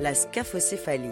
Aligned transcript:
La 0.00 0.14
scaphocéphalie. 0.14 1.08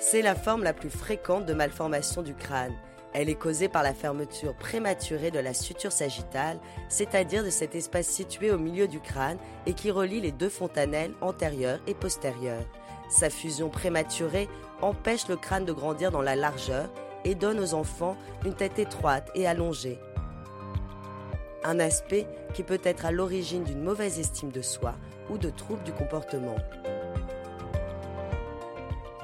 C'est 0.00 0.22
la 0.22 0.34
forme 0.34 0.62
la 0.62 0.72
plus 0.72 0.90
fréquente 0.90 1.46
de 1.46 1.54
malformation 1.54 2.22
du 2.22 2.34
crâne 2.34 2.74
elle 3.18 3.30
est 3.30 3.34
causée 3.34 3.68
par 3.68 3.82
la 3.82 3.94
fermeture 3.94 4.52
prématurée 4.52 5.30
de 5.30 5.38
la 5.38 5.54
suture 5.54 5.90
sagittale, 5.90 6.58
c'est-à-dire 6.90 7.42
de 7.42 7.48
cet 7.48 7.74
espace 7.74 8.06
situé 8.06 8.50
au 8.50 8.58
milieu 8.58 8.88
du 8.88 9.00
crâne 9.00 9.38
et 9.64 9.72
qui 9.72 9.90
relie 9.90 10.20
les 10.20 10.32
deux 10.32 10.50
fontanelles 10.50 11.14
antérieures 11.22 11.80
et 11.86 11.94
postérieures. 11.94 12.66
Sa 13.08 13.30
fusion 13.30 13.70
prématurée 13.70 14.50
empêche 14.82 15.28
le 15.28 15.36
crâne 15.36 15.64
de 15.64 15.72
grandir 15.72 16.10
dans 16.10 16.20
la 16.20 16.36
largeur 16.36 16.90
et 17.24 17.34
donne 17.34 17.58
aux 17.58 17.72
enfants 17.72 18.18
une 18.44 18.54
tête 18.54 18.78
étroite 18.78 19.30
et 19.34 19.46
allongée. 19.46 19.98
Un 21.64 21.80
aspect 21.80 22.26
qui 22.52 22.64
peut 22.64 22.82
être 22.84 23.06
à 23.06 23.12
l'origine 23.12 23.64
d'une 23.64 23.82
mauvaise 23.82 24.18
estime 24.18 24.50
de 24.50 24.60
soi 24.60 24.94
ou 25.30 25.38
de 25.38 25.48
troubles 25.48 25.84
du 25.84 25.92
comportement. 25.92 26.56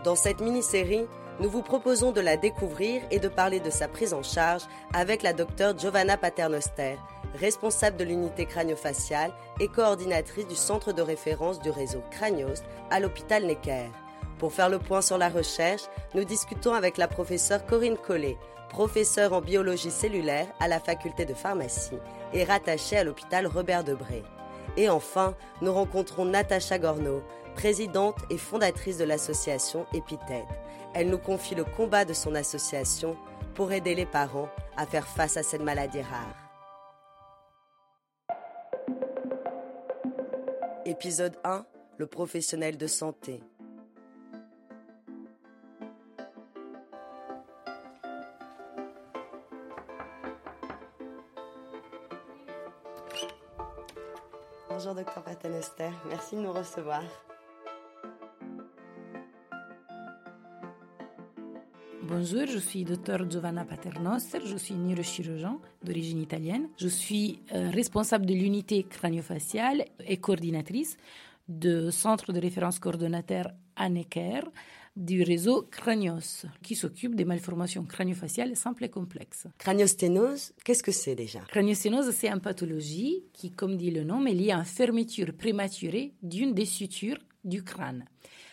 Dans 0.04 0.16
cette 0.16 0.40
mini-série, 0.40 1.06
nous 1.38 1.48
vous 1.48 1.62
proposons 1.62 2.10
de 2.10 2.20
la 2.20 2.36
découvrir 2.36 3.02
et 3.12 3.20
de 3.20 3.28
parler 3.28 3.60
de 3.60 3.70
sa 3.70 3.86
prise 3.86 4.12
en 4.14 4.24
charge 4.24 4.62
avec 4.92 5.22
la 5.22 5.32
docteure 5.32 5.78
Giovanna 5.78 6.16
Paternoster, 6.16 6.96
responsable 7.36 7.96
de 7.96 8.04
l'unité 8.04 8.46
crânio-faciale 8.46 9.32
et 9.60 9.68
coordinatrice 9.68 10.48
du 10.48 10.56
centre 10.56 10.92
de 10.92 11.02
référence 11.02 11.60
du 11.60 11.70
réseau 11.70 12.02
Cranios 12.10 12.62
à 12.90 12.98
l'hôpital 12.98 13.44
Necker. 13.44 13.90
Pour 14.38 14.52
faire 14.52 14.68
le 14.68 14.80
point 14.80 15.02
sur 15.02 15.18
la 15.18 15.28
recherche, 15.28 15.82
nous 16.14 16.24
discutons 16.24 16.74
avec 16.74 16.96
la 16.96 17.06
professeure 17.06 17.64
Corinne 17.64 17.96
Collet, 17.96 18.38
professeure 18.70 19.32
en 19.34 19.40
biologie 19.40 19.92
cellulaire 19.92 20.48
à 20.58 20.66
la 20.66 20.80
faculté 20.80 21.26
de 21.26 21.34
pharmacie 21.34 21.98
et 22.32 22.42
rattachée 22.42 22.96
à 22.96 23.04
l'hôpital 23.04 23.46
Robert 23.46 23.84
Debré. 23.84 24.24
Et 24.76 24.88
enfin, 24.88 25.34
nous 25.60 25.72
rencontrons 25.72 26.24
Natacha 26.24 26.78
Gorno, 26.78 27.22
présidente 27.54 28.16
et 28.30 28.38
fondatrice 28.38 28.98
de 28.98 29.04
l'association 29.04 29.86
Épithète. 29.92 30.46
Elle 30.94 31.08
nous 31.08 31.18
confie 31.18 31.54
le 31.54 31.64
combat 31.64 32.04
de 32.04 32.12
son 32.12 32.34
association 32.34 33.16
pour 33.54 33.72
aider 33.72 33.94
les 33.94 34.06
parents 34.06 34.48
à 34.76 34.86
faire 34.86 35.06
face 35.06 35.36
à 35.36 35.42
cette 35.42 35.62
maladie 35.62 36.02
rare. 36.02 36.42
Épisode 40.84 41.36
1 41.44 41.64
Le 41.98 42.06
professionnel 42.06 42.76
de 42.76 42.86
santé. 42.86 43.40
Bonjour 54.68 54.94
docteur 54.94 55.22
Patanester, 55.22 55.90
merci 56.08 56.34
de 56.34 56.40
nous 56.40 56.52
recevoir. 56.52 57.02
Bonjour, 62.14 62.44
je 62.46 62.58
suis 62.58 62.84
docteur 62.84 63.28
Giovanna 63.30 63.64
Paternoster, 63.64 64.40
je 64.44 64.58
suis 64.58 64.74
neurochirurgien 64.74 65.58
d'origine 65.82 66.20
italienne. 66.20 66.68
Je 66.76 66.88
suis 66.88 67.38
euh, 67.54 67.70
responsable 67.70 68.26
de 68.26 68.34
l'unité 68.34 68.82
craniofaciale 68.82 69.86
et 70.06 70.18
coordinatrice 70.18 70.98
du 71.48 71.90
centre 71.90 72.34
de 72.34 72.38
référence 72.38 72.78
coordonnateur 72.78 73.46
à 73.76 73.88
Necker 73.88 74.42
du 74.94 75.22
réseau 75.22 75.66
Cranios, 75.70 76.44
qui 76.62 76.74
s'occupe 76.74 77.14
des 77.14 77.24
malformations 77.24 77.86
craniofaciales 77.86 78.56
simples 78.56 78.84
et 78.84 78.90
complexes. 78.90 79.46
Craniosténose, 79.56 80.52
qu'est-ce 80.66 80.82
que 80.82 80.92
c'est 80.92 81.14
déjà? 81.14 81.40
Craniosténose, 81.48 82.10
c'est 82.10 82.28
une 82.28 82.40
pathologie 82.40 83.24
qui, 83.32 83.50
comme 83.50 83.78
dit 83.78 83.90
le 83.90 84.04
nom, 84.04 84.26
est 84.26 84.34
liée 84.34 84.52
à 84.52 84.58
une 84.58 84.66
fermeture 84.66 85.32
prématurée 85.32 86.12
d'une 86.22 86.52
des 86.52 86.66
sutures 86.66 87.20
du 87.42 87.64
crâne. 87.64 88.04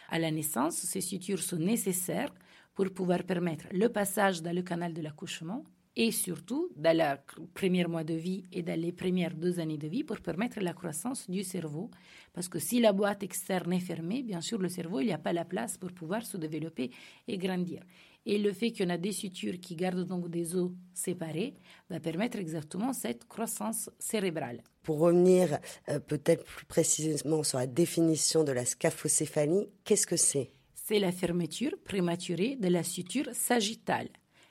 À 0.09 0.17
la 0.17 0.31
naissance, 0.31 0.75
ces 0.75 1.01
sutures 1.01 1.43
sont 1.43 1.57
nécessaires 1.57 2.31
pour 2.79 2.91
pouvoir 2.91 3.23
permettre 3.25 3.65
le 3.73 3.89
passage 3.89 4.41
dans 4.41 4.55
le 4.55 4.61
canal 4.61 4.93
de 4.93 5.01
l'accouchement 5.01 5.65
et 5.97 6.11
surtout 6.11 6.69
dans 6.77 6.95
le 6.97 7.43
premier 7.53 7.83
mois 7.83 8.05
de 8.05 8.13
vie 8.13 8.45
et 8.53 8.63
dans 8.63 8.79
les 8.79 8.93
premières 8.93 9.35
deux 9.35 9.59
années 9.59 9.77
de 9.77 9.89
vie 9.89 10.05
pour 10.05 10.21
permettre 10.21 10.61
la 10.61 10.71
croissance 10.71 11.29
du 11.29 11.43
cerveau. 11.43 11.91
Parce 12.31 12.47
que 12.47 12.57
si 12.57 12.79
la 12.79 12.93
boîte 12.93 13.21
externe 13.21 13.73
est 13.73 13.81
fermée, 13.81 14.23
bien 14.23 14.39
sûr, 14.39 14.59
le 14.59 14.69
cerveau, 14.69 15.01
il 15.01 15.07
n'y 15.07 15.11
a 15.11 15.17
pas 15.17 15.33
la 15.33 15.43
place 15.43 15.77
pour 15.77 15.91
pouvoir 15.91 16.25
se 16.25 16.37
développer 16.37 16.89
et 17.27 17.37
grandir. 17.37 17.83
Et 18.25 18.37
le 18.37 18.53
fait 18.53 18.73
en 18.81 18.89
a 18.91 18.97
des 18.97 19.11
sutures 19.11 19.59
qui 19.59 19.75
gardent 19.75 20.07
donc 20.07 20.29
des 20.29 20.55
os 20.55 20.71
séparés 20.93 21.55
va 21.89 21.99
permettre 21.99 22.37
exactement 22.37 22.93
cette 22.93 23.27
croissance 23.27 23.89
cérébrale. 23.99 24.63
Pour 24.83 24.99
revenir 24.99 25.59
euh, 25.89 25.99
peut-être 25.99 26.45
plus 26.45 26.65
précisément 26.65 27.43
sur 27.43 27.57
la 27.57 27.67
définition 27.67 28.45
de 28.45 28.53
la 28.53 28.63
scaphocéphalie, 28.63 29.67
qu'est-ce 29.83 30.07
que 30.07 30.15
c'est? 30.15 30.53
C'est 30.89 30.97
la 30.97 31.11
fermeture 31.11 31.75
prématurée 31.85 32.55
de 32.55 32.67
la 32.67 32.81
suture 32.81 33.29
sagittale. 33.33 34.09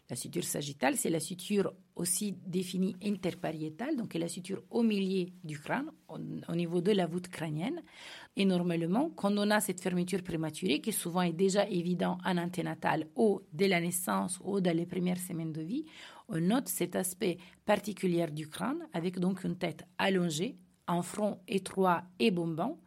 La 0.09 0.15
suture 0.15 0.45
sagittale, 0.45 0.95
c'est 0.97 1.11
la 1.11 1.19
suture 1.19 1.73
aussi 1.97 2.37
définie 2.47 2.95
interpariétale, 3.03 3.97
donc 3.97 4.15
la 4.15 4.29
suture 4.29 4.63
au 4.71 4.85
milieu 4.85 5.27
du 5.43 5.59
crâne, 5.59 5.91
au, 6.09 6.55
niveau 6.55 6.81
de 6.81 6.93
la 6.93 7.07
voûte 7.07 7.27
crânienne. 7.27 7.83
Et 8.37 8.45
normalement, 8.45 9.11
quand 9.17 9.37
on 9.37 9.51
a 9.51 9.59
cette 9.59 9.81
fermeture 9.81 10.23
prématurée, 10.23 10.81
qui 10.81 10.93
souvent 10.93 11.23
est 11.23 11.33
déjà 11.33 11.69
évident 11.69 12.19
en 12.25 12.39
anténatal 12.39 13.09
ou 13.17 13.41
dès 13.53 13.67
la 13.67 13.81
naissance 13.81 14.39
ou 14.45 14.61
dans 14.61 14.77
les 14.77 14.87
premières 14.87 15.19
semaines 15.19 15.53
de 15.53 15.63
vie, 15.63 15.87
on 16.29 16.39
note 16.39 16.69
cet 16.69 16.95
aspect 16.95 17.39
particulier 17.67 18.29
du 18.29 18.49
crâne 18.49 18.87
avec 18.93 19.19
donc 19.19 19.43
une 19.43 19.59
tête 19.59 19.83
allongée, 19.99 20.55
un 20.87 21.03
front 21.03 21.41
étroit 21.49 22.05
et 22.21 22.31
bombant. 22.31 22.79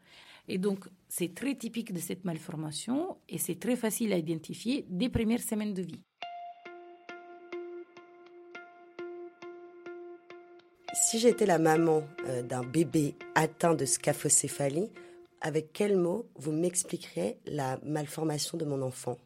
Et 0.48 0.58
donc, 0.58 0.86
c'est 1.08 1.34
très 1.34 1.56
typique 1.56 1.94
de 1.94 2.00
cette 2.00 2.26
malformation 2.26 3.18
et 3.30 3.38
c'est 3.38 3.60
très 3.60 3.76
facile 3.76 4.14
à 4.14 4.18
identifier 4.18 4.86
dès 4.90 5.10
premières 5.10 5.44
semaines 5.44 5.74
de 5.74 5.82
vie. 5.82 6.04
Si 10.94 11.20
j'étais 11.20 11.46
la 11.46 11.58
maman 11.58 12.04
euh, 12.28 12.42
d'un 12.44 12.64
bébé 12.64 13.16
atteint 13.36 13.74
de 13.76 13.86
scaphocéphalie, 13.86 14.90
avec 15.42 15.74
quels 15.74 15.98
mots 15.98 16.28
vous 16.36 16.52
m'expliqueriez 16.52 17.38
la 17.46 17.80
malformation 17.84 18.58
de 18.58 18.66
mon 18.66 18.82
enfant? 18.82 19.18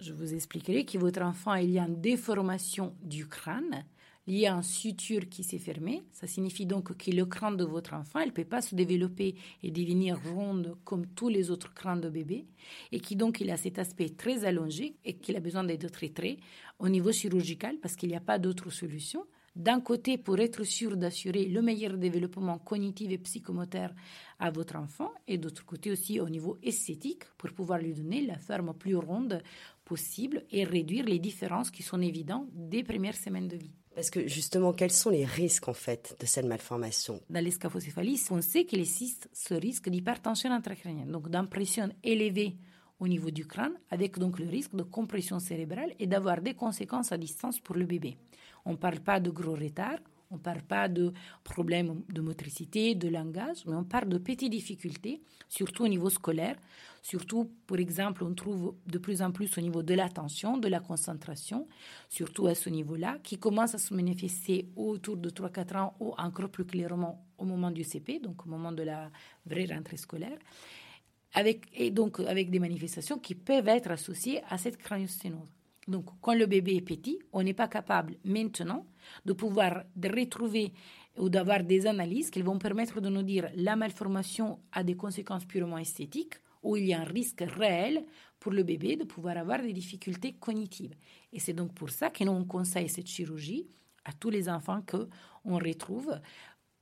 Je 0.00 0.12
vous 0.12 0.34
expliquerai 0.34 0.84
que 0.84 0.98
votre 0.98 1.22
enfant 1.22 1.54
il 1.54 1.70
y 1.70 1.78
a 1.78 1.86
une 1.86 2.00
déformation 2.00 2.94
du 3.02 3.26
crâne 3.26 3.84
y 4.26 4.46
a 4.46 4.54
une 4.54 4.62
suture 4.62 5.28
qui 5.28 5.44
s'est 5.44 5.58
fermée. 5.58 6.02
Ça 6.12 6.26
signifie 6.26 6.66
donc 6.66 6.96
que 6.96 7.10
le 7.10 7.26
crâne 7.26 7.56
de 7.56 7.64
votre 7.64 7.94
enfant, 7.94 8.20
elle 8.20 8.28
ne 8.28 8.32
peut 8.32 8.44
pas 8.44 8.62
se 8.62 8.74
développer 8.74 9.34
et 9.62 9.70
devenir 9.70 10.18
ronde 10.34 10.76
comme 10.84 11.06
tous 11.06 11.28
les 11.28 11.50
autres 11.50 11.74
crânes 11.74 12.00
de 12.00 12.08
bébé, 12.08 12.46
et 12.90 13.00
qui 13.00 13.16
donc 13.16 13.40
il 13.40 13.50
a 13.50 13.56
cet 13.56 13.78
aspect 13.78 14.10
très 14.10 14.44
allongé 14.44 14.96
et 15.04 15.14
qu'il 15.14 15.36
a 15.36 15.40
besoin 15.40 15.64
d'être 15.64 15.90
traité 15.90 16.38
au 16.78 16.88
niveau 16.88 17.12
chirurgical 17.12 17.76
parce 17.80 17.96
qu'il 17.96 18.08
n'y 18.08 18.16
a 18.16 18.20
pas 18.20 18.38
d'autre 18.38 18.70
solution. 18.70 19.26
D'un 19.56 19.80
côté, 19.80 20.18
pour 20.18 20.40
être 20.40 20.64
sûr 20.64 20.96
d'assurer 20.96 21.44
le 21.44 21.62
meilleur 21.62 21.96
développement 21.96 22.58
cognitif 22.58 23.08
et 23.12 23.18
psychomoteur 23.18 23.92
à 24.40 24.50
votre 24.50 24.74
enfant, 24.74 25.12
et 25.28 25.38
d'autre 25.38 25.64
côté 25.64 25.92
aussi 25.92 26.18
au 26.18 26.28
niveau 26.28 26.58
esthétique, 26.60 27.22
pour 27.38 27.52
pouvoir 27.52 27.78
lui 27.78 27.94
donner 27.94 28.26
la 28.26 28.36
forme 28.38 28.74
plus 28.74 28.96
ronde 28.96 29.40
possible 29.84 30.42
et 30.50 30.64
réduire 30.64 31.04
les 31.04 31.20
différences 31.20 31.70
qui 31.70 31.84
sont 31.84 32.00
évidentes 32.00 32.48
des 32.52 32.82
premières 32.82 33.14
semaines 33.14 33.46
de 33.46 33.56
vie. 33.56 33.74
Parce 33.94 34.10
que 34.10 34.26
justement, 34.26 34.72
quels 34.72 34.90
sont 34.90 35.10
les 35.10 35.24
risques 35.24 35.68
en 35.68 35.72
fait 35.72 36.16
de 36.18 36.26
cette 36.26 36.46
malformation? 36.46 37.20
Dans 37.30 37.42
l'escaphocéphalie, 37.42 38.20
on 38.30 38.42
sait 38.42 38.64
qu'il 38.64 38.80
existe 38.80 39.28
ce 39.32 39.54
risque 39.54 39.88
d'hypertension 39.88 40.50
intracrânienne, 40.50 41.10
donc 41.10 41.28
d'impression 41.28 41.90
élevée 42.02 42.56
au 42.98 43.06
niveau 43.06 43.30
du 43.30 43.46
crâne, 43.46 43.74
avec 43.90 44.18
donc 44.18 44.38
le 44.38 44.48
risque 44.48 44.74
de 44.74 44.82
compression 44.82 45.38
cérébrale 45.38 45.94
et 45.98 46.06
d'avoir 46.06 46.40
des 46.40 46.54
conséquences 46.54 47.12
à 47.12 47.18
distance 47.18 47.60
pour 47.60 47.76
le 47.76 47.86
bébé. 47.86 48.16
On 48.64 48.72
ne 48.72 48.76
parle 48.76 49.00
pas 49.00 49.20
de 49.20 49.30
gros 49.30 49.54
retard, 49.54 49.98
on 50.34 50.38
ne 50.38 50.42
parle 50.42 50.62
pas 50.62 50.88
de 50.88 51.12
problèmes 51.44 52.02
de 52.12 52.20
motricité, 52.20 52.94
de 52.94 53.08
langage, 53.08 53.64
mais 53.66 53.74
on 53.74 53.84
parle 53.84 54.08
de 54.08 54.18
petites 54.18 54.50
difficultés, 54.50 55.22
surtout 55.48 55.84
au 55.84 55.88
niveau 55.88 56.10
scolaire. 56.10 56.56
Surtout, 57.02 57.50
par 57.66 57.78
exemple, 57.78 58.24
on 58.24 58.34
trouve 58.34 58.74
de 58.86 58.98
plus 58.98 59.22
en 59.22 59.30
plus 59.30 59.56
au 59.58 59.60
niveau 59.60 59.82
de 59.82 59.94
l'attention, 59.94 60.58
de 60.58 60.68
la 60.68 60.80
concentration, 60.80 61.68
surtout 62.08 62.46
à 62.46 62.54
ce 62.54 62.68
niveau-là, 62.68 63.18
qui 63.22 63.38
commence 63.38 63.74
à 63.74 63.78
se 63.78 63.94
manifester 63.94 64.68
autour 64.74 65.18
de 65.18 65.30
3-4 65.30 65.76
ans 65.76 65.94
ou 66.00 66.14
encore 66.18 66.48
plus 66.48 66.64
clairement 66.64 67.24
au 67.38 67.44
moment 67.44 67.70
du 67.70 67.84
CP, 67.84 68.18
donc 68.20 68.44
au 68.46 68.48
moment 68.48 68.72
de 68.72 68.82
la 68.82 69.10
vraie 69.46 69.66
rentrée 69.66 69.98
scolaire. 69.98 70.38
Et 71.74 71.90
donc 71.90 72.20
avec 72.20 72.50
des 72.50 72.58
manifestations 72.58 73.18
qui 73.18 73.34
peuvent 73.34 73.68
être 73.68 73.90
associées 73.90 74.40
à 74.48 74.56
cette 74.58 74.78
craniosténose. 74.78 75.52
Donc, 75.88 76.06
quand 76.20 76.34
le 76.34 76.46
bébé 76.46 76.76
est 76.76 76.80
petit, 76.80 77.18
on 77.32 77.42
n'est 77.42 77.54
pas 77.54 77.68
capable 77.68 78.16
maintenant 78.24 78.86
de 79.24 79.32
pouvoir 79.32 79.84
retrouver 80.02 80.72
ou 81.18 81.28
d'avoir 81.28 81.62
des 81.62 81.86
analyses 81.86 82.30
qui 82.30 82.42
vont 82.42 82.58
permettre 82.58 83.00
de 83.00 83.08
nous 83.08 83.22
dire 83.22 83.48
la 83.54 83.76
malformation 83.76 84.60
a 84.72 84.82
des 84.82 84.96
conséquences 84.96 85.44
purement 85.44 85.78
esthétiques 85.78 86.34
ou 86.62 86.76
il 86.76 86.86
y 86.86 86.94
a 86.94 87.00
un 87.00 87.04
risque 87.04 87.44
réel 87.46 88.04
pour 88.40 88.52
le 88.52 88.62
bébé 88.62 88.96
de 88.96 89.04
pouvoir 89.04 89.36
avoir 89.36 89.62
des 89.62 89.72
difficultés 89.72 90.32
cognitives. 90.32 90.94
Et 91.32 91.38
c'est 91.38 91.52
donc 91.52 91.74
pour 91.74 91.90
ça 91.90 92.10
que 92.10 92.24
nous 92.24 92.32
on 92.32 92.44
conseille 92.44 92.88
cette 92.88 93.06
chirurgie 93.06 93.68
à 94.04 94.12
tous 94.12 94.30
les 94.30 94.48
enfants 94.48 94.82
que 94.82 95.08
on 95.44 95.58
retrouve 95.58 96.18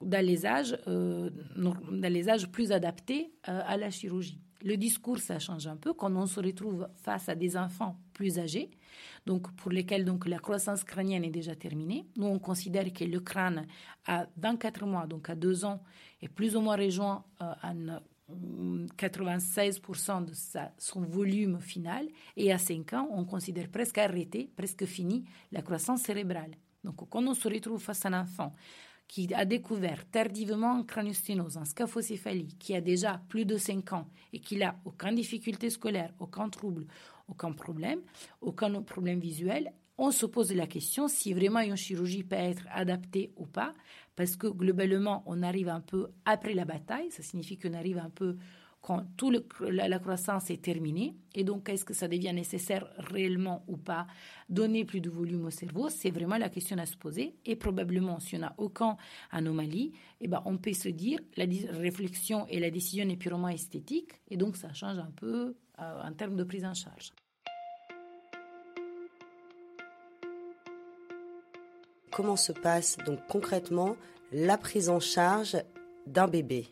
dans 0.00 0.24
les 0.24 0.46
âges, 0.46 0.76
euh, 0.88 1.30
dans 1.56 1.76
les 1.90 2.28
âges 2.28 2.50
plus 2.50 2.72
adaptés 2.72 3.32
euh, 3.48 3.60
à 3.64 3.76
la 3.76 3.90
chirurgie. 3.90 4.40
Le 4.64 4.76
discours, 4.76 5.18
ça 5.18 5.38
change 5.38 5.66
un 5.66 5.76
peu 5.76 5.92
quand 5.92 6.14
on 6.14 6.26
se 6.26 6.38
retrouve 6.40 6.88
face 6.96 7.28
à 7.28 7.34
des 7.34 7.56
enfants 7.56 7.96
plus 8.12 8.38
âgés, 8.38 8.70
donc 9.26 9.50
pour 9.56 9.70
lesquels 9.70 10.04
donc 10.04 10.26
la 10.26 10.38
croissance 10.38 10.84
crânienne 10.84 11.24
est 11.24 11.30
déjà 11.30 11.54
terminée. 11.54 12.06
Nous, 12.16 12.26
on 12.26 12.38
considère 12.38 12.92
que 12.92 13.04
le 13.04 13.20
crâne 13.20 13.66
à 14.06 14.26
24 14.36 14.86
mois, 14.86 15.06
donc 15.06 15.30
à 15.30 15.34
2 15.34 15.64
ans, 15.64 15.82
est 16.20 16.28
plus 16.28 16.56
ou 16.56 16.60
moins 16.60 16.76
rejoint 16.76 17.24
euh, 17.40 17.52
à 17.62 17.72
96% 18.96 20.24
de 20.24 20.32
son 20.78 21.02
volume 21.02 21.60
final, 21.60 22.08
et 22.36 22.52
à 22.52 22.58
5 22.58 22.92
ans, 22.94 23.08
on 23.12 23.24
considère 23.24 23.68
presque 23.68 23.98
arrêté, 23.98 24.50
presque 24.56 24.84
fini 24.86 25.24
la 25.50 25.62
croissance 25.62 26.02
cérébrale. 26.02 26.56
Donc 26.84 27.08
quand 27.08 27.26
on 27.26 27.34
se 27.34 27.48
retrouve 27.48 27.80
face 27.80 28.04
à 28.06 28.08
un 28.08 28.22
enfant 28.22 28.54
qui 29.12 29.32
a 29.34 29.44
découvert 29.44 30.08
tardivement 30.10 30.76
un 30.78 30.84
craniosténose, 30.84 31.58
un 31.58 31.66
scaphocéphalie, 31.66 32.56
qui 32.58 32.74
a 32.74 32.80
déjà 32.80 33.20
plus 33.28 33.44
de 33.44 33.58
5 33.58 33.92
ans 33.92 34.08
et 34.32 34.40
qui 34.40 34.56
n'a 34.56 34.74
aucune 34.86 35.14
difficulté 35.14 35.68
scolaire, 35.68 36.14
aucun 36.18 36.48
trouble, 36.48 36.86
aucun 37.28 37.52
problème, 37.52 38.00
aucun 38.40 38.82
problème 38.82 39.20
visuel, 39.20 39.72
on 39.98 40.10
se 40.10 40.26
pose 40.26 40.52
la 40.52 40.66
question 40.66 41.06
si 41.08 41.32
vraiment 41.32 41.60
une 41.60 41.76
chirurgie 41.76 42.24
peut 42.24 42.36
être 42.36 42.66
adaptée 42.72 43.32
ou 43.36 43.46
pas, 43.46 43.72
parce 44.16 44.36
que 44.36 44.46
globalement, 44.46 45.22
on 45.26 45.42
arrive 45.42 45.68
un 45.68 45.80
peu 45.80 46.08
après 46.24 46.54
la 46.54 46.64
bataille, 46.64 47.10
ça 47.10 47.22
signifie 47.22 47.58
qu'on 47.58 47.74
arrive 47.74 47.98
un 47.98 48.10
peu 48.10 48.36
quand 48.82 49.04
toute 49.16 49.60
la, 49.60 49.98
croissance 50.00 50.50
est 50.50 50.60
terminée. 50.60 51.14
Et 51.36 51.44
donc, 51.44 51.68
est-ce 51.68 51.84
que 51.84 51.94
ça 51.94 52.08
devient 52.08 52.32
nécessaire 52.34 52.90
réellement 52.98 53.64
ou 53.68 53.76
pas? 53.76 54.08
Donner 54.48 54.84
plus 54.84 55.00
de 55.00 55.08
volume 55.08 55.46
au 55.46 55.50
cerveau 55.50 55.88
C'est 55.88 56.10
vraiment 56.10 56.36
la 56.36 56.48
question 56.48 56.76
à 56.78 56.84
se 56.84 56.96
poser. 56.96 57.36
Et 57.46 57.54
probablement, 57.54 58.18
si 58.18 58.36
on 58.36 58.40
n'a 58.40 58.54
aucune 58.58 58.96
anomalie, 59.30 59.92
eh 60.20 60.26
ben, 60.26 60.42
on 60.46 60.58
peut 60.58 60.72
se 60.72 60.88
dire 60.88 61.20
la 61.36 61.46
réflexion 61.70 62.46
et 62.48 62.58
la 62.58 62.70
décision 62.70 63.08
est 63.08 63.16
purement 63.16 63.48
esthétique. 63.48 64.20
Et 64.28 64.36
donc, 64.36 64.56
ça 64.56 64.72
change 64.72 64.98
un 64.98 65.12
peu 65.14 65.54
euh, 65.78 66.02
en 66.02 66.12
termes 66.12 66.34
de 66.34 66.42
prise 66.42 66.64
en 66.64 66.74
charge. 66.74 67.12
Comment 72.10 72.36
se 72.36 72.52
passe 72.52 72.98
donc 73.06 73.20
concrètement 73.28 73.96
la 74.32 74.58
prise 74.58 74.90
en 74.90 75.00
charge 75.00 75.56
d'un 76.06 76.26
bébé? 76.26 76.66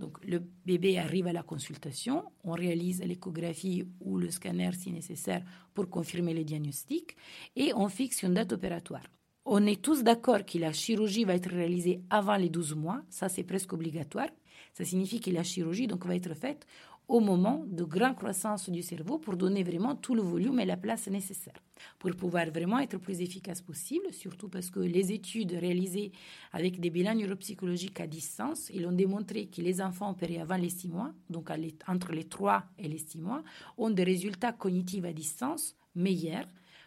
Donc 0.00 0.18
le 0.24 0.42
bébé 0.64 0.98
arrive 0.98 1.28
à 1.28 1.32
la 1.32 1.44
consultation, 1.44 2.24
on 2.42 2.52
réalise 2.52 3.02
l'échographie 3.04 3.84
ou 4.00 4.18
le 4.18 4.30
scanner 4.30 4.72
si 4.72 4.90
nécessaire 4.90 5.44
pour 5.74 5.88
confirmer 5.88 6.34
le 6.34 6.42
diagnostic 6.42 7.16
et 7.54 7.72
on 7.74 7.88
fixe 7.88 8.22
une 8.22 8.34
date 8.34 8.52
opératoire. 8.52 9.04
On 9.44 9.64
est 9.66 9.80
tous 9.80 10.02
d'accord 10.02 10.44
que 10.44 10.58
la 10.58 10.72
chirurgie 10.72 11.24
va 11.24 11.34
être 11.34 11.50
réalisée 11.50 12.02
avant 12.10 12.36
les 12.36 12.48
12 12.48 12.74
mois, 12.74 13.02
ça 13.08 13.28
c'est 13.28 13.44
presque 13.44 13.72
obligatoire. 13.72 14.28
Ça 14.74 14.84
signifie 14.84 15.20
que 15.20 15.30
la 15.30 15.42
chirurgie 15.42 15.86
donc 15.86 16.06
va 16.06 16.14
être 16.14 16.34
faite 16.34 16.66
au 17.10 17.18
moment 17.18 17.64
de 17.66 17.82
grande 17.82 18.14
croissance 18.14 18.70
du 18.70 18.82
cerveau 18.82 19.18
pour 19.18 19.36
donner 19.36 19.64
vraiment 19.64 19.96
tout 19.96 20.14
le 20.14 20.22
volume 20.22 20.60
et 20.60 20.64
la 20.64 20.76
place 20.76 21.08
nécessaire 21.08 21.60
pour 21.98 22.14
pouvoir 22.14 22.46
vraiment 22.50 22.78
être 22.78 22.98
plus 22.98 23.20
efficace 23.20 23.60
possible, 23.60 24.12
surtout 24.12 24.48
parce 24.48 24.70
que 24.70 24.78
les 24.78 25.10
études 25.10 25.52
réalisées 25.52 26.12
avec 26.52 26.78
des 26.78 26.88
bilans 26.88 27.16
neuropsychologiques 27.16 27.98
à 27.98 28.06
distance, 28.06 28.70
ils 28.72 28.86
ont 28.86 28.92
démontré 28.92 29.46
que 29.46 29.60
les 29.60 29.82
enfants 29.82 30.10
opérés 30.12 30.40
avant 30.40 30.56
les 30.56 30.70
6 30.70 30.86
mois, 30.88 31.12
donc 31.28 31.50
entre 31.88 32.12
les 32.12 32.28
3 32.28 32.62
et 32.78 32.86
les 32.86 32.98
6 32.98 33.18
mois, 33.18 33.42
ont 33.76 33.90
des 33.90 34.04
résultats 34.04 34.52
cognitifs 34.52 35.04
à 35.04 35.12
distance 35.12 35.74
meilleurs 35.96 36.46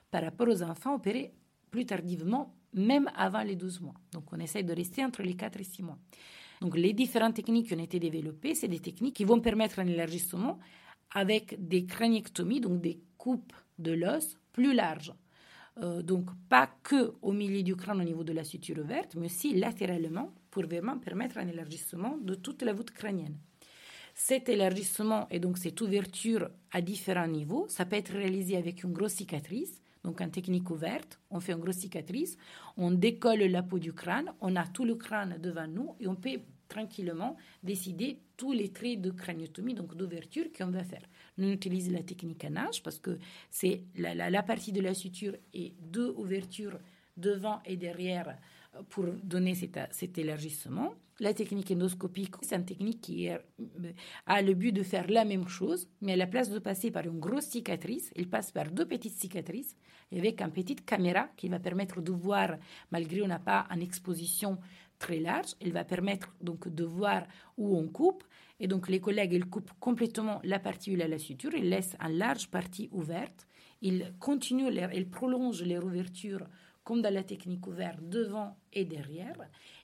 par 0.10 0.24
rapport 0.24 0.48
aux 0.48 0.64
enfants 0.64 0.96
opérés 0.96 1.34
plus 1.69 1.86
tardivement, 1.86 2.56
même 2.74 3.12
avant 3.14 3.44
les 3.44 3.58
12 3.58 3.81
mois. 3.81 3.96
Donc 4.14 4.31
on 4.31 4.40
essaie 4.40 4.64
de 4.64 4.74
rester 4.74 5.04
entre 5.04 5.22
les 5.22 5.36
4 5.36 5.60
et 5.60 5.66
6 5.66 5.84
mois. 5.84 5.98
Donc 6.63 6.77
les 6.77 6.94
différentes 6.94 7.33
techniques 7.33 7.68
qui 7.68 7.74
ont 7.75 7.83
été 7.83 8.00
développées, 8.00 8.56
c'est 8.56 8.69
des 8.69 8.80
techniques 8.80 9.18
qui 9.18 9.25
vont 9.25 9.42
permettre 9.42 9.80
un 9.80 9.86
élargissement 9.86 10.60
avec 11.12 11.57
des 11.60 11.86
craniectomies, 11.86 12.62
donc 12.62 12.80
des 12.80 13.01
coupes 13.18 13.51
de 13.80 13.92
l'os 13.92 14.38
plus 14.54 14.74
larges. 14.74 15.13
Euh, 15.81 16.01
donc 16.01 16.30
pas 16.48 16.69
que 16.81 17.15
au 17.21 17.33
milieu 17.33 17.63
du 17.63 17.75
crâne 17.75 18.00
au 18.00 18.06
niveau 18.06 18.24
de 18.24 18.31
la 18.31 18.45
suture 18.45 18.81
verte, 18.81 19.15
mais 19.15 19.25
aussi 19.25 19.54
latéralement 19.54 20.33
pour 20.51 20.63
vraiment 20.63 20.98
permettre 21.00 21.38
un 21.38 21.50
élargissement 21.50 22.18
de 22.21 22.33
toute 22.33 22.62
la 22.62 22.71
voûte 22.71 22.92
crânienne. 22.92 23.36
Cet 24.16 24.48
élargissement 24.48 25.27
et 25.31 25.39
donc 25.42 25.57
cette 25.57 25.81
ouverture 25.81 26.48
à 26.71 26.80
différents 26.80 27.27
niveaux, 27.27 27.66
ça 27.68 27.86
peut 27.86 27.98
être 27.98 28.13
réalisé 28.13 28.56
avec 28.56 28.86
une 28.86 28.94
grosse 28.94 29.16
cicatrice, 29.16 29.81
donc 30.06 30.21
en 30.21 30.30
technique 30.30 30.69
ouverte, 30.69 31.19
on 31.30 31.42
fait 31.42 31.51
une 31.51 31.59
grosse 31.59 31.77
cicatrice, 31.77 32.38
on 32.77 32.92
décolle 32.92 33.44
la 33.44 33.63
peau 33.63 33.80
du 33.80 33.92
crâne, 33.92 34.31
on 34.39 34.56
a 34.56 34.66
tout 34.66 34.86
le 34.86 34.95
crâne 34.95 35.38
devant 35.42 35.68
nous 35.68 35.95
et 36.00 36.07
on 36.07 36.16
peut 36.16 36.39
tranquillement 36.74 37.38
décider 37.62 38.18
tous 38.36 38.52
les 38.52 38.70
traits 38.70 39.00
de 39.00 39.12
craniotomie, 39.12 39.75
donc 39.75 39.96
d'ouverture 39.96 40.46
qu'on 40.56 40.72
va 40.72 40.84
faire. 40.84 41.06
Nous 41.38 41.52
utilisons 41.52 41.92
la 41.92 42.04
technique 42.04 42.44
à 42.46 42.50
nage 42.50 42.81
parce 42.81 43.00
que 43.00 43.20
c'est 43.52 43.84
la, 43.96 44.44
partie 44.44 44.72
de 44.72 44.81
la 44.81 44.94
suture 44.94 45.36
et 45.54 45.74
deux 45.80 46.09
ouvertures 46.18 46.80
devant 47.16 47.59
et 47.66 47.78
derrière 47.78 48.38
pour 48.90 49.06
donner 49.24 49.54
cet, 49.54 50.18
élargissement. 50.18 50.94
La 51.19 51.31
technique 51.36 51.69
endoscopique, 51.69 52.33
c'est 52.42 52.56
une 52.56 52.66
technique 52.66 53.02
qui 53.02 53.30
euh, 53.30 53.38
a 54.26 54.42
le 54.42 54.56
but 54.56 54.71
de 54.71 54.81
faire 54.81 55.07
la 55.09 55.26
même 55.26 55.47
chose, 55.47 55.88
mais 56.02 56.14
à 56.14 56.16
la 56.16 56.26
place 56.26 56.50
de 56.50 56.57
passer 56.57 56.90
par 56.90 57.06
une 57.06 57.19
grosse 57.19 57.45
cicatrice, 57.45 58.12
il 58.16 58.28
passe 58.28 58.52
par 58.52 58.71
deux 58.71 58.88
petites 58.88 59.19
cicatrices 59.19 59.76
avec 60.12 60.42
une 60.42 60.52
petite 60.52 60.83
caméra 60.86 61.30
qui 61.38 61.50
va 61.50 61.59
permettre 61.59 62.02
de 62.02 62.12
voir, 62.12 62.57
malgré 62.92 63.19
qu'on 63.19 63.28
n'a 63.28 63.38
pas 63.38 63.68
en 63.69 63.80
exposition 63.80 64.57
très 65.04 65.19
large. 65.19 65.52
Elle 65.62 65.74
va 65.74 65.83
permettre 65.83 66.28
donc 66.42 66.62
de 66.80 66.86
voir 66.86 67.22
où 67.57 67.78
on 67.78 67.88
coupe. 68.00 68.24
Et 68.60 68.68
donc 68.68 68.88
les 68.88 69.02
collègues, 69.07 69.33
ils 69.33 69.50
coupent 69.54 69.74
complètement 69.80 70.40
la 70.44 70.60
partie 70.60 70.92
où 70.92 70.94
il 70.94 71.00
y 71.00 71.04
a 71.04 71.07
la 71.07 71.19
suture, 71.30 71.54
ils 71.54 71.69
laissent 71.69 71.98
une 72.00 72.18
large 72.18 72.48
partie 72.57 72.88
ouverte. 72.92 73.45
Ils 73.81 74.14
continuent, 74.19 74.72
ils 74.94 75.10
prolongent 75.10 75.64
les 75.64 75.78
ouvertures 75.78 76.45
comme 76.86 77.02
dans 77.02 77.14
la 77.14 77.24
technique 77.24 77.66
ouverte 77.68 78.00
devant 78.02 78.57
et 78.72 78.86
derrière. 78.86 79.40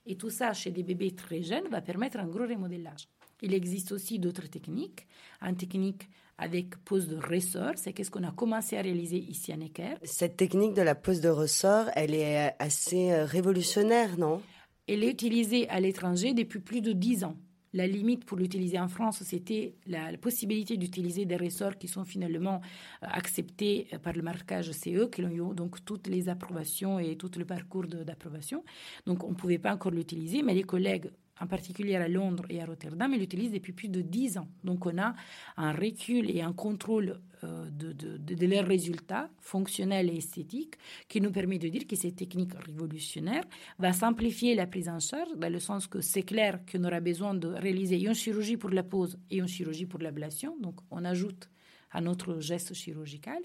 Et 0.05 0.15
tout 0.15 0.29
ça, 0.29 0.53
chez 0.53 0.71
des 0.71 0.83
bébés 0.83 1.15
très 1.23 1.41
jeunes, 1.41 1.67
va 1.69 1.81
permettre 1.81 2.17
un 2.17 2.27
gros 2.27 2.47
remodélage. 2.47 3.07
Il 3.41 3.53
existe 3.53 3.91
aussi 3.91 4.19
d'autres 4.19 4.47
techniques. 4.47 5.05
Une 5.41 5.55
technique 5.55 6.09
avec 6.37 6.77
pose 6.85 7.07
de 7.07 7.17
ressort, 7.17 7.73
c'est 7.75 7.91
qu'est-ce 7.93 8.11
qu'on 8.11 8.23
a 8.23 8.31
commencé 8.31 8.77
à 8.77 8.81
réaliser 8.81 9.17
ici 9.17 9.51
à 9.51 9.57
Necker. 9.57 9.95
Cette 10.03 10.37
technique 10.37 10.73
de 10.73 10.81
la 10.81 10.95
pose 10.95 11.19
de 11.19 11.29
ressort, 11.29 11.87
elle 11.95 12.15
est 12.15 12.53
assez 12.59 13.11
euh, 13.11 13.25
révolutionnaire, 13.25 14.17
non? 14.17 14.41
Elle 14.89 15.03
est 15.03 15.11
utilisée 15.11 15.69
à 15.69 15.79
l'étranger 15.79 16.33
depuis 16.33 16.59
plus 16.59 16.81
de 16.81 16.91
dix 16.93 17.23
ans. 17.23 17.35
La 17.73 17.85
limite 17.85 18.25
pour 18.25 18.37
l'utiliser 18.37 18.79
en 18.79 18.87
France, 18.87 19.21
c'était 19.23 19.75
la, 19.85 20.17
possibilité 20.17 20.75
d'utiliser 20.75 21.25
des 21.25 21.37
ressorts 21.37 21.77
qui 21.77 21.87
sont 21.87 22.03
finalement 22.03 22.61
euh, 23.03 23.07
acceptés 23.11 23.87
euh, 23.93 23.99
par 23.99 24.13
le 24.13 24.23
marquage 24.23 24.71
CE, 24.71 25.05
qui 25.05 25.23
ont 25.23 25.53
donc 25.53 25.85
toutes 25.85 26.07
les 26.07 26.29
approbations 26.29 26.97
et 26.97 27.15
tout 27.15 27.29
le 27.37 27.45
parcours 27.45 27.85
d'approbation. 27.85 28.63
Donc 29.05 29.23
on 29.23 29.29
ne 29.29 29.35
pouvait 29.35 29.59
pas 29.59 29.73
encore 29.75 29.91
l'utiliser, 29.91 30.41
mais 30.41 30.55
les 30.55 30.63
collègues 30.63 31.11
en 31.39 31.47
particulier 31.47 31.95
à 31.95 32.07
Londres 32.07 32.45
et 32.49 32.61
à 32.61 32.65
Rotterdam, 32.65 33.11
ils 33.13 33.19
l'utilisent 33.19 33.51
depuis 33.51 33.73
plus 33.73 33.87
de 33.89 34.01
dix 34.01 34.37
ans. 34.37 34.47
Donc 34.63 34.85
on 34.85 34.97
a 34.97 35.13
un 35.57 35.71
recul 35.71 36.29
et 36.29 36.41
un 36.41 36.53
contrôle 36.53 37.19
euh, 37.43 37.69
de, 37.69 37.93
de, 37.93 38.45
leurs 38.45 38.67
résultats 38.67 39.29
fonctionnels 39.39 40.09
et 40.09 40.17
esthétiques 40.17 40.75
qui 41.07 41.21
nous 41.21 41.31
permet 41.31 41.57
de 41.57 41.69
dire 41.69 41.87
que 41.87 41.95
cette 41.95 42.17
technique 42.17 42.53
révolutionnaire 42.53 43.43
va 43.77 43.93
simplifier 43.93 44.55
la 44.55 44.67
prise 44.67 44.89
en 44.89 44.99
charge 44.99 45.29
dans 45.37 45.51
le 45.51 45.59
sens 45.59 45.87
que 45.87 46.01
c'est 46.01 46.23
clair 46.23 46.59
qu'on 46.69 46.83
aura 46.83 46.99
besoin 46.99 47.33
de 47.33 47.47
réaliser 47.47 48.01
une 48.01 48.13
chirurgie 48.13 48.57
pour 48.57 48.71
la 48.71 48.83
pose 48.83 49.17
et 49.31 49.37
une 49.37 49.47
chirurgie 49.47 49.85
pour 49.85 50.01
l'ablation. 50.01 50.57
Donc 50.59 50.79
on 50.91 51.05
ajoute 51.05 51.49
un 51.93 52.05
autre 52.05 52.39
geste 52.39 52.73
chirurgical, 52.73 53.41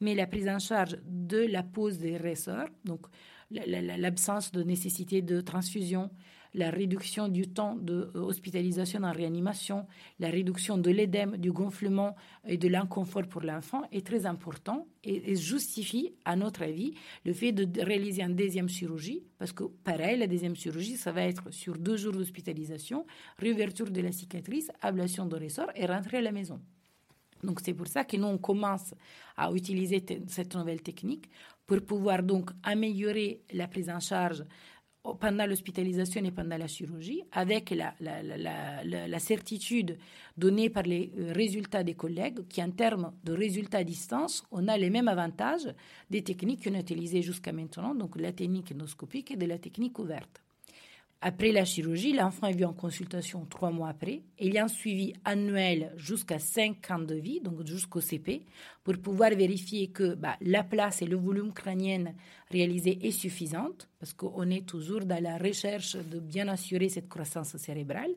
mais 0.00 0.14
la 0.14 0.26
prise 0.26 0.48
en 0.48 0.58
charge 0.58 0.96
de 1.04 1.38
la 1.38 1.62
pose 1.62 1.98
des 1.98 2.16
ressorts, 2.16 2.68
donc 2.84 3.06
l'absence 3.50 4.52
de 4.52 4.62
nécessité 4.62 5.22
de 5.22 5.40
transfusion, 5.40 6.10
la 6.58 6.70
réduction 6.70 7.28
du 7.28 7.48
temps 7.48 7.76
d'hospitalisation 7.76 9.04
en 9.04 9.12
réanimation, 9.12 9.86
la 10.18 10.28
réduction 10.28 10.76
de 10.76 10.90
l'édème, 10.90 11.36
du 11.36 11.52
gonflement 11.52 12.16
et 12.46 12.58
de 12.58 12.66
l'inconfort 12.66 13.26
pour 13.28 13.42
l'enfant 13.42 13.82
est 13.92 14.04
très 14.04 14.26
important 14.26 14.88
et, 15.04 15.36
justifie, 15.36 16.12
à 16.24 16.34
notre 16.34 16.62
avis, 16.64 16.94
le 17.24 17.32
fait 17.32 17.52
de 17.52 17.80
réaliser 17.80 18.22
une 18.22 18.34
deuxième 18.34 18.68
chirurgie, 18.68 19.22
parce 19.38 19.52
que 19.52 19.64
pareil, 19.84 20.18
la 20.18 20.26
deuxième 20.26 20.56
chirurgie, 20.56 20.96
ça 20.96 21.12
va 21.12 21.22
être 21.22 21.52
sur 21.52 21.78
deux 21.78 21.96
jours 21.96 22.12
d'hospitalisation, 22.12 23.06
réouverture 23.38 23.90
de 23.90 24.00
la 24.00 24.10
cicatrice, 24.10 24.70
ablation 24.80 25.26
de 25.26 25.36
ressort 25.36 25.70
et 25.76 25.86
rentrer 25.86 26.18
à 26.18 26.22
la 26.22 26.32
maison. 26.32 26.60
Donc 27.44 27.60
c'est 27.64 27.74
pour 27.74 27.86
ça 27.86 28.02
que 28.02 28.16
nous 28.16 28.26
on 28.26 28.38
commence 28.38 28.94
à 29.36 29.52
utiliser 29.52 30.04
cette 30.26 30.56
nouvelle 30.56 30.82
technique 30.82 31.30
pour 31.68 31.80
pouvoir 31.82 32.24
donc 32.24 32.50
améliorer 32.64 33.42
la 33.52 33.68
prise 33.68 33.90
en 33.90 34.00
charge 34.00 34.42
pendant 35.14 35.46
l'hospitalisation 35.46 36.24
et 36.24 36.30
pendant 36.30 36.56
la 36.56 36.66
chirurgie, 36.66 37.22
avec 37.32 37.70
la, 37.70 37.94
la, 38.00 39.18
certitude 39.18 39.98
donnée 40.36 40.70
par 40.70 40.84
les 40.84 41.12
euh, 41.18 41.32
résultats 41.32 41.82
des 41.82 41.94
collègues, 41.94 42.46
qui 42.48 42.62
en 42.62 42.70
termes 42.70 43.12
de 43.24 43.32
résultats 43.32 43.78
à 43.78 43.84
distance, 43.84 44.44
on 44.50 44.68
a 44.68 44.76
les 44.76 44.90
mêmes 44.90 45.08
avantages 45.08 45.68
des 46.10 46.22
techniques 46.22 46.64
qu'on 46.64 46.74
a 46.74 46.80
utilisées 46.80 47.22
jusqu'à 47.22 47.52
maintenant, 47.52 47.94
donc 47.94 48.16
la 48.16 48.32
technique 48.32 48.72
endoscopique 48.72 49.30
et 49.30 49.36
de 49.36 49.46
la 49.46 49.58
technique 49.58 49.98
ouverte. 49.98 50.42
Après 51.20 51.50
la 51.50 51.64
chirurgie, 51.64 52.12
l'enfant 52.12 52.46
est 52.46 52.52
vu 52.52 52.64
en 52.64 52.72
consultation 52.72 53.44
trois 53.46 53.72
mois 53.72 53.88
après. 53.88 54.22
Il 54.38 54.54
y 54.54 54.58
a 54.58 54.64
un 54.64 54.68
suivi 54.68 55.14
annuel 55.24 55.92
jusqu'à 55.96 56.38
cinq 56.38 56.88
ans 56.92 57.00
de 57.00 57.16
vie, 57.16 57.40
donc 57.40 57.66
jusqu'au 57.66 58.00
CP, 58.00 58.42
pour 58.88 58.96
pouvoir 58.96 59.32
vérifier 59.32 59.88
que 59.88 60.14
bah, 60.14 60.38
la 60.40 60.64
place 60.64 61.02
et 61.02 61.04
le 61.04 61.16
volume 61.16 61.52
crânien 61.52 62.14
réalisé 62.50 62.98
est 63.06 63.10
suffisante, 63.10 63.86
parce 63.98 64.14
qu'on 64.14 64.48
est 64.48 64.66
toujours 64.66 65.04
dans 65.04 65.22
la 65.22 65.36
recherche 65.36 65.96
de 65.96 66.18
bien 66.18 66.48
assurer 66.48 66.88
cette 66.88 67.06
croissance 67.06 67.54
cérébrale. 67.58 68.12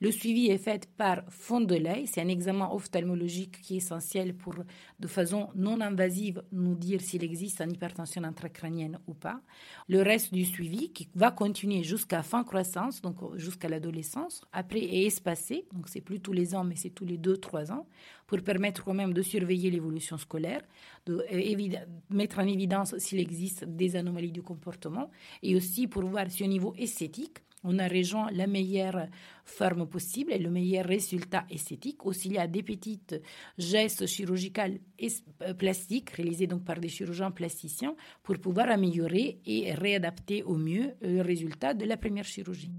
Le 0.00 0.12
suivi 0.12 0.50
est 0.50 0.58
fait 0.58 0.88
par 0.96 1.24
fond 1.30 1.60
de 1.60 1.74
l'œil. 1.74 2.06
C'est 2.06 2.20
un 2.20 2.28
examen 2.28 2.68
ophtalmologique 2.70 3.60
qui 3.60 3.74
est 3.74 3.76
essentiel 3.78 4.34
pour, 4.34 4.54
de 5.00 5.08
façon 5.08 5.48
non 5.56 5.80
invasive, 5.80 6.44
nous 6.52 6.76
dire 6.76 7.00
s'il 7.00 7.24
existe 7.24 7.60
une 7.60 7.72
hypertension 7.72 8.22
intracrânienne 8.22 9.00
ou 9.08 9.14
pas. 9.14 9.40
Le 9.88 10.02
reste 10.02 10.32
du 10.32 10.44
suivi, 10.44 10.92
qui 10.92 11.08
va 11.16 11.32
continuer 11.32 11.82
jusqu'à 11.82 12.22
fin 12.22 12.44
croissance, 12.44 13.00
donc 13.00 13.16
jusqu'à 13.36 13.68
l'adolescence, 13.68 14.42
après 14.52 14.80
est 14.80 15.06
espacé, 15.06 15.66
donc 15.72 15.88
c'est 15.88 16.00
plus 16.00 16.20
tous 16.20 16.32
les 16.32 16.54
ans, 16.54 16.62
mais 16.62 16.76
c'est 16.76 16.90
tous 16.90 17.06
les 17.06 17.18
deux, 17.18 17.38
trois 17.38 17.72
ans, 17.72 17.86
pour 18.26 18.42
permettre 18.42 18.84
quand 18.84 18.94
même 18.94 19.12
de 19.12 19.22
surveiller 19.22 19.70
l'évolution 19.70 20.16
scolaire, 20.18 20.62
de 21.06 21.24
euh, 21.32 21.84
mettre 22.10 22.38
en 22.38 22.46
évidence 22.46 22.96
s'il 22.98 23.20
existe 23.20 23.64
des 23.64 23.96
anomalies 23.96 24.32
du 24.32 24.42
comportement, 24.42 25.10
et 25.42 25.56
aussi 25.56 25.86
pour 25.86 26.04
voir 26.04 26.30
si 26.30 26.42
au 26.44 26.46
niveau 26.46 26.74
esthétique, 26.78 27.38
on 27.64 27.78
a 27.78 27.88
rejoint 27.88 28.30
la 28.30 28.46
meilleure 28.46 29.06
forme 29.44 29.86
possible 29.88 30.32
et 30.32 30.38
le 30.38 30.50
meilleur 30.50 30.84
résultat 30.84 31.46
esthétique. 31.50 32.04
Aussi, 32.04 32.28
il 32.28 32.34
y 32.34 32.38
a 32.38 32.46
des 32.46 32.62
petites 32.62 33.20
gestes 33.56 34.06
chirurgicaux 34.06 34.78
et 34.98 35.08
euh, 35.42 35.54
plastiques 35.54 36.10
réalisés 36.10 36.46
donc 36.46 36.64
par 36.64 36.78
des 36.78 36.88
chirurgiens 36.88 37.30
plasticiens 37.30 37.96
pour 38.22 38.38
pouvoir 38.38 38.68
améliorer 38.70 39.40
et 39.46 39.72
réadapter 39.72 40.42
au 40.42 40.56
mieux 40.56 40.92
le 41.00 41.22
résultat 41.22 41.72
de 41.72 41.86
la 41.86 41.96
première 41.96 42.24
chirurgie. 42.24 42.70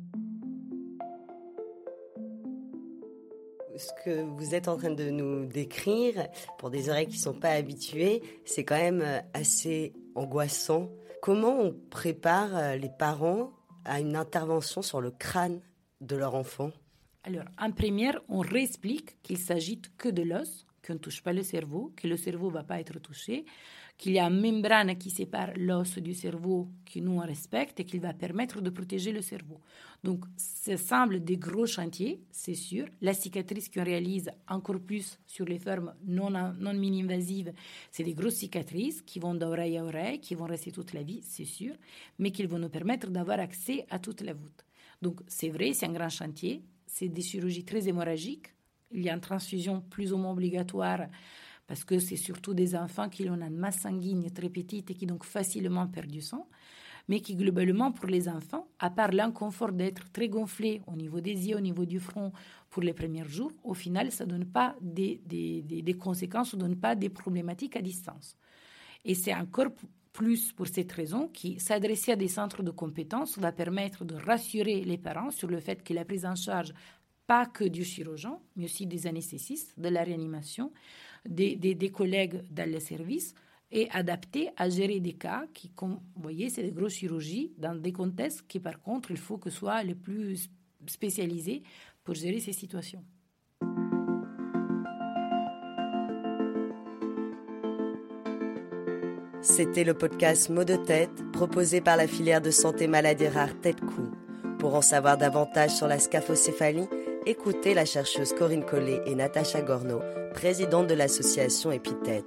Ce 3.78 3.92
que 4.04 4.22
vous 4.22 4.56
êtes 4.56 4.68
en 4.68 4.78
train 4.78 4.92
de 4.92 5.10
nous 5.10 5.46
décrire, 5.46 6.28
pour 6.58 6.70
des 6.70 6.90
oreilles 6.90 7.08
qui 7.08 7.18
ne 7.18 7.22
sont 7.22 7.34
pas 7.34 7.52
habituées, 7.52 8.22
c'est 8.46 8.64
quand 8.64 8.78
même 8.78 9.02
euh, 9.02 9.20
assez 9.34 9.94
angoissant. 10.16 10.90
Comment 11.22 11.60
on 11.60 11.76
prépare 11.90 12.56
euh, 12.56 12.76
les 12.76 12.90
parents 12.90 13.52
à 13.84 14.00
une 14.00 14.16
intervention 14.16 14.82
sur 14.82 15.02
le 15.02 15.12
crâne 15.12 15.62
de 16.02 16.16
leur 16.16 16.36
enfant? 16.36 16.72
Alors, 17.24 17.46
en 17.60 17.72
première, 17.72 18.22
on 18.30 18.40
réexplique 18.40 19.22
qu'il 19.24 19.40
s'agit 19.40 19.82
que 19.98 20.10
de 20.10 20.22
l'os, 20.22 20.66
qu'on 20.86 20.94
ne 20.94 21.00
touche 21.00 21.22
pas 21.22 21.34
le 21.34 21.44
cerveau, 21.44 21.92
que 21.96 22.08
le 22.08 22.18
cerveau 22.18 22.48
ne 22.48 22.54
va 22.54 22.64
pas 22.64 22.80
être 22.80 23.00
touché, 23.00 23.46
qu'il 23.98 24.12
y 24.14 24.20
a 24.20 24.26
une 24.26 24.42
membrane 24.42 24.98
qui 24.98 25.10
sépare 25.10 25.52
l'os 25.56 25.98
du 26.00 26.14
cerveau 26.14 26.68
que 26.86 27.00
nous 27.00 27.14
on 27.14 27.26
respecte 27.26 27.80
et 27.80 27.86
qu'il 27.86 28.02
va 28.02 28.14
permettre 28.14 28.62
de 28.62 28.70
protéger 28.70 29.12
le 29.12 29.22
cerveau. 29.22 29.62
Donc, 30.04 30.26
ça 30.36 30.76
semble 30.76 31.24
des 31.24 31.38
gros 31.38 31.66
chantiers, 31.66 32.22
c'est 32.30 32.56
sûr. 32.56 32.88
La 33.02 33.14
cicatrice 33.14 33.70
qu'on 33.70 33.84
réalise 33.84 34.30
encore 34.48 34.80
plus 34.80 35.18
sur 35.26 35.46
les 35.46 35.60
formes 35.60 35.94
non, 36.06 36.30
non 36.30 36.74
mini-invasives, 36.74 37.54
c'est 37.92 38.04
des 38.04 38.14
grosses 38.14 38.36
cicatrices 38.36 39.02
qui 39.02 39.20
vont 39.20 39.34
d'oreille 39.34 39.78
à 39.78 39.86
oreille, 39.86 40.20
qui 40.20 40.36
vont 40.36 40.46
rester 40.46 40.72
toute 40.72 40.94
la 40.94 41.04
vie, 41.04 41.22
c'est 41.24 41.46
sûr, 41.46 41.74
mais 42.20 42.32
qui 42.32 42.46
vont 42.46 42.60
nous 42.60 42.70
permettre 42.70 43.10
d'avoir 43.10 43.40
accès 43.40 43.86
à 43.90 44.00
toute 44.00 44.22
la 44.22 44.34
voûte. 44.34 44.66
Donc, 45.02 45.22
c'est 45.28 45.50
vrai, 45.50 45.74
c'est 45.74 45.86
un 45.86 45.94
grand 45.94 46.10
chantier, 46.10 46.62
c'est 46.86 47.08
des 47.08 47.22
chirurgies 47.22 47.66
très 47.66 47.88
hémorragiques. 47.88 48.55
Il 48.92 49.02
y 49.04 49.10
a 49.10 49.14
une 49.14 49.22
transfusion 49.22 49.82
plus 49.82 50.14
ou 50.14 50.18
moins 50.18 50.32
obligatoire 50.32 51.08
parce 51.68 51.84
que 51.84 52.00
c'est 52.00 52.16
surtout 52.16 52.54
des 52.54 52.76
enfants 52.76 53.10
qui 53.10 53.30
ont 53.30 53.34
une 53.34 53.50
masse 53.50 53.80
sanguine 53.80 54.30
très 54.32 54.50
petite 54.50 54.92
et 54.92 54.94
qui 54.94 55.06
donc 55.06 55.24
facilement 55.24 55.88
perdent 55.88 56.12
du 56.12 56.22
sang, 56.22 56.48
mais 57.08 57.22
qui 57.22 57.36
globalement 57.36 57.92
pour 57.92 58.08
les 58.08 58.28
enfants, 58.30 58.68
à 58.80 58.90
part 58.90 59.12
l'inconfort 59.12 59.72
d'être 59.72 60.12
très 60.12 60.30
gonflé 60.30 60.82
au 60.88 60.96
niveau 60.96 61.22
des 61.22 61.48
yeux, 61.48 61.58
au 61.58 61.62
niveau 61.62 61.86
du 61.86 62.00
front 62.00 62.32
pour 62.70 62.84
les 62.84 62.94
premiers 62.94 63.26
jours, 63.26 63.52
au 63.64 63.74
final, 63.74 64.12
ça 64.12 64.26
ne 64.26 64.32
donne 64.32 64.46
pas 64.46 64.76
des, 64.82 65.22
des, 65.26 65.62
des, 65.62 65.94
conséquences, 65.94 66.54
ne 66.54 66.60
donne 66.60 66.76
pas 66.76 66.96
des 66.96 67.10
problématiques 67.10 67.76
à 67.76 67.82
distance. 67.82 68.36
Et 69.04 69.16
c'est 69.16 69.34
encore 69.34 69.70
plus 70.14 70.54
pour 70.54 70.68
cette 70.68 70.92
raison 70.94 71.28
qui 71.28 71.60
s'adresser 71.60 72.14
à 72.14 72.16
des 72.16 72.30
centres 72.30 72.64
de 72.64 72.72
compétences 72.72 73.38
va 73.38 73.52
permettre 73.52 74.06
de 74.06 74.16
rassurer 74.16 74.82
les 74.82 74.98
parents 74.98 75.30
sur 75.30 75.50
le 75.50 75.60
fait 75.60 75.84
que 75.84 75.94
la 75.94 76.06
prise 76.06 76.26
en 76.26 76.36
charge 76.36 76.74
pas 77.28 77.46
que 77.46 77.64
du 77.64 77.84
chirurgien, 77.84 78.40
mais 78.56 78.66
aussi 78.66 78.86
des 78.86 79.08
anesthésistes, 79.08 79.74
de 79.78 79.90
la 79.90 80.04
réanimation, 80.04 80.72
des, 81.28 81.56
des, 81.56 81.90
collègues 81.90 82.42
dans 82.52 82.70
le 82.70 82.80
service 82.80 83.34
et 83.72 83.90
adapté 83.92 84.50
à 84.58 84.70
gérer 84.70 85.00
des 85.00 85.14
cas 85.14 85.46
qui, 85.54 85.70
comme 85.70 86.00
vous 86.16 86.22
voyez, 86.22 86.50
c'est 86.50 86.64
des 86.64 86.72
grosses 86.72 86.94
chirurgies 86.94 87.52
dans 87.58 87.76
des 87.76 87.92
contextes 87.92 88.44
qui, 88.48 88.60
par 88.60 88.80
contre, 88.82 89.12
il 89.12 89.18
faut 89.18 89.38
que 89.38 89.50
soient 89.50 89.84
les 89.84 89.96
plus 89.96 90.50
spécialisés 90.88 91.64
pour 92.04 92.14
gérer 92.14 92.40
ces 92.40 92.54
situations. 92.54 93.04
C'était 99.42 99.84
le 99.84 99.94
podcast 99.94 100.50
Mots 100.50 100.64
de 100.64 100.76
tête 100.76 101.32
proposé 101.32 101.80
par 101.80 101.98
la 101.98 102.08
filière 102.08 102.42
de 102.42 102.50
santé 102.50 102.88
maladie 102.88 103.28
rare 103.28 103.60
Tête-Cou. 103.62 104.12
Pour 104.58 104.74
en 104.74 104.82
savoir 104.82 105.18
davantage 105.18 105.70
sur 105.70 105.88
la 105.88 106.00
scaphocéphalie, 106.00 106.88
écoutez 107.26 107.74
la 107.74 107.86
chercheuse 107.86 108.34
Corinne 108.34 108.66
Collet 108.66 109.02
et 109.06 109.16
Natacha 109.16 109.62
Gorno, 109.62 110.02
présidente 110.34 110.88
de 110.88 110.94
l'association 110.94 111.72
Épithète. 111.72 112.26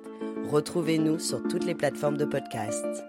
Retrouvez-nous 0.50 1.18
sur 1.18 1.42
toutes 1.42 1.64
les 1.64 1.74
plateformes 1.74 2.16
de 2.16 2.24
podcast. 2.24 3.07